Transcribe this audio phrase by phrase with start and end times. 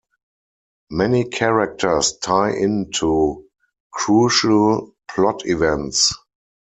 [0.89, 3.45] Many characters tie in to
[3.93, 6.11] crucial plot events.